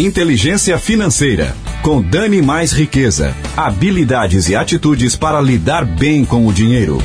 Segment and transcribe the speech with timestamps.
[0.00, 1.54] Inteligência Financeira,
[1.84, 3.34] com Dani Mais Riqueza.
[3.54, 6.96] Habilidades e atitudes para lidar bem com o dinheiro.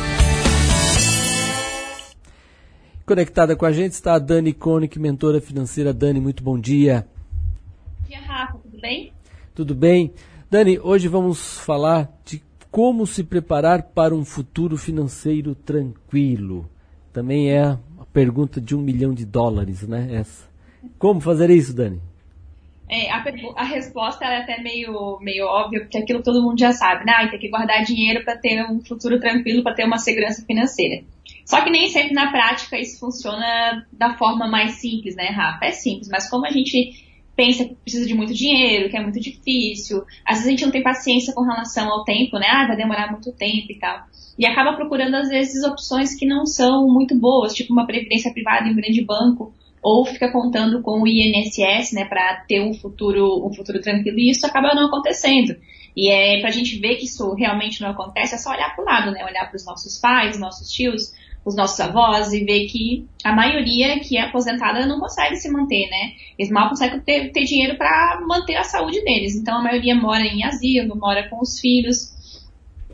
[3.05, 5.93] Conectada com a gente está a Dani Koenig, mentora financeira.
[5.93, 7.05] Dani, muito bom dia.
[7.99, 8.57] Bom dia, Rafa.
[8.63, 9.13] Tudo bem?
[9.53, 10.13] Tudo bem.
[10.49, 12.41] Dani, hoje vamos falar de
[12.71, 16.69] como se preparar para um futuro financeiro tranquilo.
[17.11, 20.07] Também é a pergunta de um milhão de dólares, né?
[20.09, 20.45] Essa.
[20.97, 22.01] Como fazer isso, Dani?
[22.89, 23.23] É, a,
[23.55, 27.13] a, resposta é até meio, meio óbvia, porque aquilo todo mundo já sabe, né?
[27.17, 31.03] Ah, tem que guardar dinheiro para ter um futuro tranquilo, para ter uma segurança financeira.
[31.45, 35.65] Só que nem sempre na prática isso funciona da forma mais simples, né, Rafa?
[35.65, 39.19] É simples, mas como a gente pensa que precisa de muito dinheiro, que é muito
[39.19, 42.47] difícil, às vezes a gente não tem paciência com relação ao tempo, né?
[42.49, 44.05] Ah, vai demorar muito tempo e tal.
[44.39, 48.67] E acaba procurando, às vezes, opções que não são muito boas, tipo uma previdência privada
[48.67, 53.45] em um grande banco, ou fica contando com o INSS, né, para ter um futuro,
[53.45, 55.55] um futuro tranquilo, e isso acaba não acontecendo.
[55.95, 58.83] E é para a gente ver que isso realmente não acontece, é só olhar para
[58.83, 61.13] o lado, né, olhar para os nossos pais, nossos tios,
[61.47, 65.89] os nossos avós e ver que a maioria que é aposentada não consegue se manter,
[65.89, 66.11] né?
[66.37, 69.33] Eles mal conseguem ter, ter dinheiro para manter a saúde deles.
[69.33, 72.13] Então a maioria mora em asilo, mora com os filhos.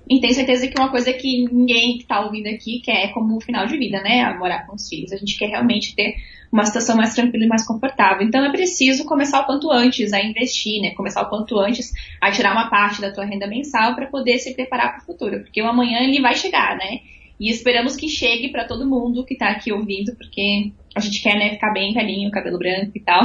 [0.08, 3.42] E tenho certeza que uma coisa que ninguém que está ouvindo aqui quer é como
[3.42, 4.32] final de vida, né?
[4.38, 5.12] morar com os filhos.
[5.12, 6.14] A gente quer realmente ter
[6.54, 8.26] uma situação mais tranquila e mais confortável.
[8.26, 10.92] Então é preciso começar o quanto antes a investir, né?
[10.92, 14.54] Começar o quanto antes a tirar uma parte da tua renda mensal para poder se
[14.54, 17.00] preparar para o futuro, porque o amanhã ele vai chegar, né?
[17.40, 21.36] E esperamos que chegue para todo mundo que está aqui ouvindo, porque a gente quer
[21.36, 23.24] né, ficar bem velhinho, cabelo branco e tal.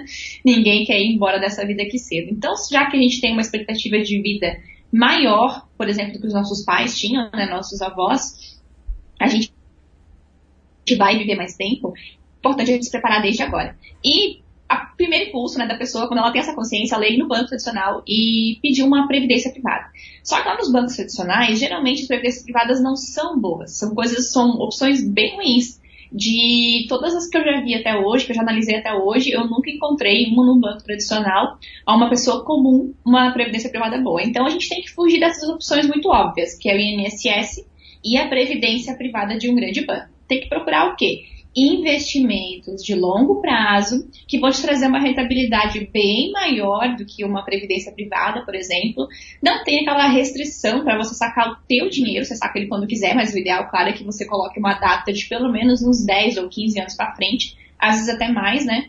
[0.42, 2.30] Ninguém quer ir embora dessa vida aqui cedo.
[2.32, 4.58] Então, já que a gente tem uma expectativa de vida
[4.90, 8.58] maior, por exemplo, do que os nossos pais tinham, né, nossos avós,
[9.20, 9.52] a gente
[10.96, 11.92] vai viver mais tempo
[12.40, 13.76] importante a gente se preparar desde agora.
[14.04, 17.28] E o primeiro impulso né, da pessoa, quando ela tem essa consciência, ela ir no
[17.28, 19.86] banco tradicional e pedir uma previdência privada.
[20.22, 23.76] Só que lá nos bancos tradicionais, geralmente as previdências privadas não são boas.
[23.76, 25.80] São coisas, são opções bem ruins.
[26.12, 29.30] De todas as que eu já vi até hoje, que eu já analisei até hoje,
[29.30, 34.20] eu nunca encontrei uma no banco tradicional a uma pessoa comum uma previdência privada boa.
[34.20, 37.64] Então a gente tem que fugir dessas opções muito óbvias, que é o INSS
[38.04, 40.08] e a previdência privada de um grande banco.
[40.26, 41.22] Tem que procurar o quê?
[41.54, 47.44] Investimentos de longo prazo que vão te trazer uma rentabilidade bem maior do que uma
[47.44, 49.08] previdência privada, por exemplo.
[49.42, 53.14] Não tem aquela restrição para você sacar o teu dinheiro, você saca ele quando quiser,
[53.14, 56.38] mas o ideal, claro, é que você coloque uma data de pelo menos uns 10
[56.38, 58.88] ou 15 anos para frente, às vezes até mais, né?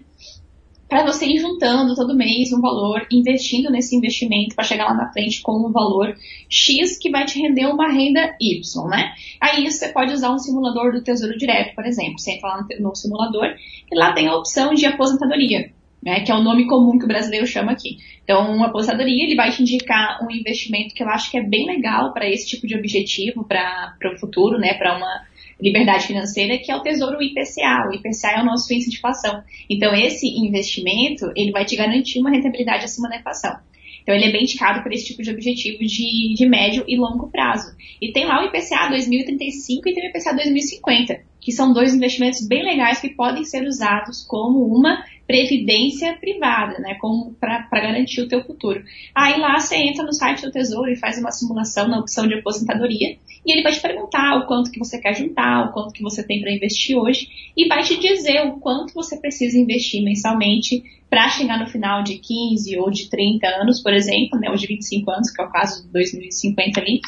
[0.91, 5.09] Para você ir juntando todo mês um valor, investindo nesse investimento para chegar lá na
[5.13, 6.13] frente com um valor
[6.49, 9.13] X que vai te render uma renda Y, né?
[9.39, 12.19] Aí você pode usar um simulador do Tesouro Direto, por exemplo.
[12.19, 13.55] Você entra lá no simulador
[13.89, 15.71] e lá tem a opção de aposentadoria.
[16.03, 17.99] Né, que é o nome comum que o brasileiro chama aqui.
[18.23, 21.67] Então, uma aposentadoria, ele vai te indicar um investimento que eu acho que é bem
[21.67, 25.21] legal para esse tipo de objetivo, para o futuro, né, para uma
[25.61, 27.87] liberdade financeira, que é o Tesouro IPCA.
[27.89, 29.43] O IPCA é o nosso índice de inflação.
[29.69, 33.55] Então, esse investimento, ele vai te garantir uma rentabilidade acima da inflação.
[34.01, 37.29] Então, ele é bem indicado para esse tipo de objetivo de, de médio e longo
[37.29, 37.75] prazo.
[38.01, 42.47] E tem lá o IPCA 2035 e tem o IPCA 2050, que são dois investimentos
[42.47, 46.97] bem legais que podem ser usados como uma previdência privada, né,
[47.39, 48.83] para garantir o teu futuro.
[49.15, 52.35] Aí lá você entra no site do Tesouro e faz uma simulação na opção de
[52.35, 56.03] aposentadoria e ele vai te perguntar o quanto que você quer juntar, o quanto que
[56.03, 60.83] você tem para investir hoje e vai te dizer o quanto você precisa investir mensalmente
[61.09, 64.67] para chegar no final de 15 ou de 30 anos, por exemplo, né, ou de
[64.67, 67.01] 25 anos, que é o caso de 2050 ali,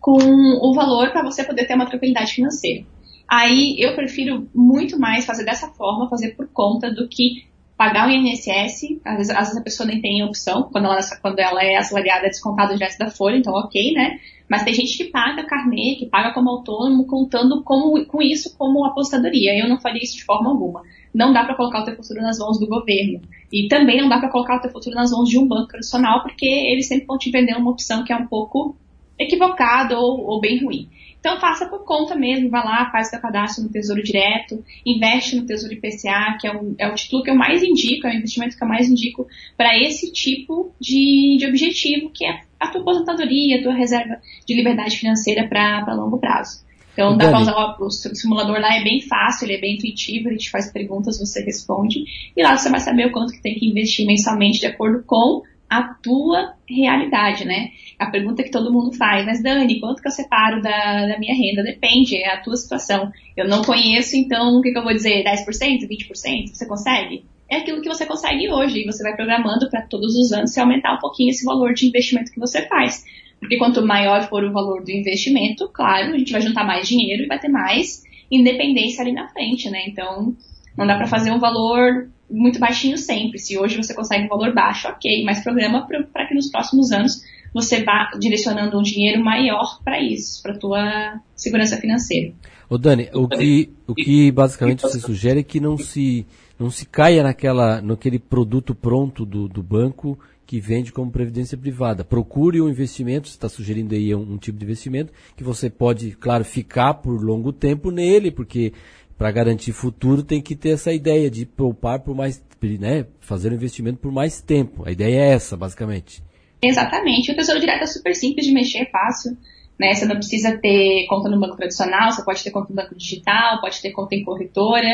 [0.00, 2.84] com o valor para você poder ter uma tranquilidade financeira.
[3.28, 7.46] Aí eu prefiro muito mais fazer dessa forma, fazer por conta, do que
[7.76, 9.00] pagar o INSS.
[9.04, 12.26] Às vezes, às vezes a pessoa nem tem opção, quando ela, quando ela é assalariada
[12.26, 14.18] é descontada direto da folha, então ok, né?
[14.48, 18.84] Mas tem gente que paga carnê, que paga como autônomo, contando com, com isso como
[18.84, 19.54] apostadoria.
[19.54, 20.82] Eu não faria isso de forma alguma.
[21.14, 23.20] Não dá para colocar o teu futuro nas mãos do governo.
[23.52, 26.22] E também não dá para colocar o teu futuro nas mãos de um banco tradicional,
[26.22, 28.74] porque eles sempre vão te vender uma opção que é um pouco
[29.18, 30.88] equivocada ou, ou bem ruim.
[31.20, 35.46] Então faça por conta mesmo, vá lá, faz seu cadastro no Tesouro Direto, investe no
[35.46, 38.56] Tesouro IPCA, que é, um, é o título que eu mais indico, é o investimento
[38.56, 39.26] que eu mais indico
[39.56, 44.54] para esse tipo de, de objetivo, que é a tua aposentadoria, a tua reserva de
[44.54, 46.66] liberdade financeira para longo prazo.
[46.92, 50.28] Então dá para usar o, o simulador lá, é bem fácil, ele é bem intuitivo,
[50.28, 52.04] ele te faz perguntas, você responde,
[52.36, 55.42] e lá você vai saber o quanto que tem que investir mensalmente de acordo com
[55.68, 57.70] a tua realidade, né?
[57.98, 61.34] A pergunta que todo mundo faz, mas Dani, quanto que eu separo da, da minha
[61.34, 61.62] renda?
[61.62, 63.10] Depende, é a tua situação.
[63.36, 65.24] Eu não conheço, então o que, que eu vou dizer?
[65.24, 65.46] 10%?
[65.46, 66.48] 20%?
[66.52, 67.24] Você consegue?
[67.48, 68.82] é aquilo que você consegue hoje.
[68.82, 71.86] E você vai programando para todos os anos se aumentar um pouquinho esse valor de
[71.86, 73.04] investimento que você faz.
[73.40, 77.22] Porque quanto maior for o valor do investimento, claro, a gente vai juntar mais dinheiro
[77.22, 79.84] e vai ter mais independência ali na frente, né?
[79.86, 80.36] Então,
[80.76, 83.38] não dá para fazer um valor muito baixinho sempre.
[83.38, 87.22] Se hoje você consegue um valor baixo, ok, mas programa para que nos próximos anos
[87.52, 92.32] você vá direcionando um dinheiro maior para isso, para tua segurança financeira.
[92.68, 96.26] Ô Dani, o que, o que basicamente você sugere é que não se,
[96.58, 102.04] não se caia naquela, naquele produto pronto do, do banco que vende como previdência privada.
[102.04, 106.12] Procure um investimento, você está sugerindo aí um, um, tipo de investimento, que você pode,
[106.12, 108.72] claro, ficar por longo tempo nele, porque
[109.18, 112.40] para garantir futuro tem que ter essa ideia de poupar por mais,
[112.78, 114.84] né, fazer um investimento por mais tempo.
[114.86, 116.22] A ideia é essa, basicamente.
[116.62, 117.32] Exatamente.
[117.32, 119.36] O Tesouro Direto é super simples de mexer, é fácil.
[119.78, 119.92] Né?
[119.94, 123.60] Você não precisa ter conta no banco tradicional, você pode ter conta no banco digital,
[123.60, 124.88] pode ter conta em corretora.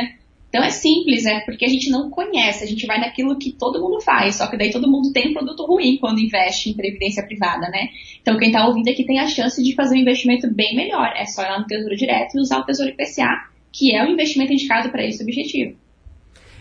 [0.48, 3.80] Então é simples, é porque a gente não conhece, a gente vai naquilo que todo
[3.80, 7.26] mundo faz, só que daí todo mundo tem um produto ruim quando investe em previdência
[7.26, 7.88] privada, né?
[8.22, 11.12] Então quem está ouvindo aqui tem a chance de fazer um investimento bem melhor.
[11.16, 14.08] É só ir lá no Tesouro Direto e usar o Tesouro IPCA, que é o
[14.08, 15.76] investimento indicado para esse objetivo.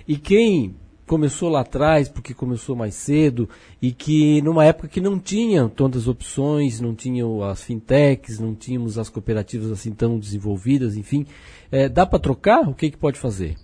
[0.07, 0.75] E quem
[1.05, 3.47] começou lá atrás, porque começou mais cedo,
[3.79, 8.97] e que numa época que não tinha tantas opções, não tinham as fintechs, não tínhamos
[8.97, 11.27] as cooperativas assim tão desenvolvidas, enfim.
[11.71, 12.67] É, dá para trocar?
[12.67, 13.55] O que, que pode fazer?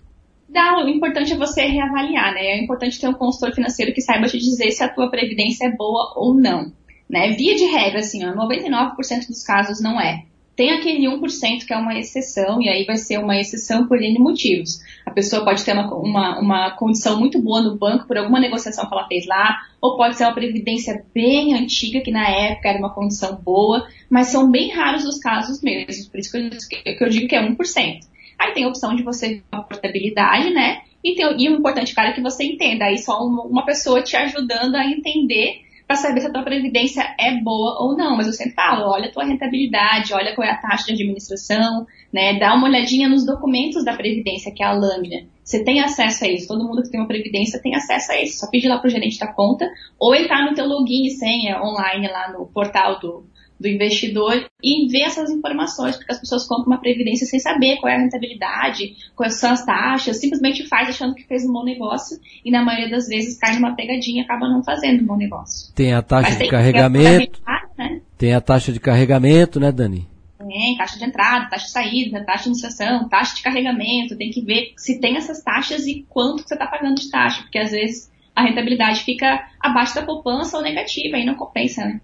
[0.48, 2.42] Dá, o importante é você reavaliar, né?
[2.42, 5.76] É importante ter um consultor financeiro que saiba te dizer se a tua previdência é
[5.76, 6.72] boa ou não.
[7.08, 7.32] Né?
[7.32, 10.24] Via de regra, assim, ó, 99% dos casos não é.
[10.60, 14.18] Tem aquele 1% que é uma exceção, e aí vai ser uma exceção por N
[14.18, 14.78] motivos.
[15.06, 18.86] A pessoa pode ter uma, uma, uma condição muito boa no banco por alguma negociação
[18.86, 22.78] que ela fez lá, ou pode ser uma previdência bem antiga, que na época era
[22.78, 26.10] uma condição boa, mas são bem raros os casos mesmo.
[26.10, 28.00] Por isso que eu, que eu digo que é 1%.
[28.38, 30.82] Aí tem a opção de você ter uma portabilidade, né?
[31.02, 32.84] E, tem, e o importante, cara, é que você entenda.
[32.84, 37.02] Aí só uma, uma pessoa te ajudando a entender para saber se a tua previdência
[37.18, 38.16] é boa ou não.
[38.16, 41.84] Mas eu sempre falo, olha a tua rentabilidade, olha qual é a taxa de administração,
[42.12, 42.38] né?
[42.38, 45.26] Dá uma olhadinha nos documentos da previdência, que é a lâmina.
[45.42, 46.46] Você tem acesso a isso.
[46.46, 48.38] Todo mundo que tem uma previdência tem acesso a isso.
[48.38, 52.06] Só pedir lá pro gerente da conta ou entrar no teu login e senha online
[52.06, 53.24] lá no portal do,
[53.60, 57.92] do investidor e ver essas informações, porque as pessoas compram uma previdência sem saber qual
[57.92, 62.18] é a rentabilidade, quais são as taxas, simplesmente faz achando que fez um bom negócio
[62.42, 65.72] e na maioria das vezes cai numa pegadinha e acaba não fazendo um bom negócio.
[65.74, 67.42] Tem a taxa Mas de carregamento.
[67.76, 68.00] Né?
[68.16, 70.08] Tem a taxa de carregamento, né, Dani?
[70.38, 74.40] Tem taxa de entrada, taxa de saída, taxa de administração, taxa de carregamento, tem que
[74.40, 77.70] ver se tem essas taxas e quanto que você está pagando de taxa, porque às
[77.70, 82.00] vezes a rentabilidade fica abaixo da poupança ou negativa e não compensa, né?